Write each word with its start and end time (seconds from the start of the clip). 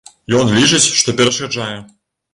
Ён 0.37 0.53
лічыць, 0.55 0.81
што 1.01 1.15
перашкаджае. 1.23 1.73